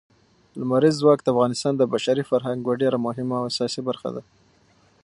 لمریز 0.59 0.95
ځواک 1.01 1.19
د 1.23 1.27
افغانستان 1.33 1.73
د 1.77 1.83
بشري 1.93 2.23
فرهنګ 2.29 2.59
یوه 2.61 2.75
ډېره 2.81 2.97
مهمه 3.05 3.35
او 3.39 3.45
اساسي 3.51 3.81
برخه 3.89 4.09
ده. 4.15 4.23